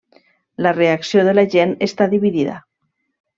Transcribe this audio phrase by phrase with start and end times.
[0.65, 2.57] La reacció de la gent està dividida.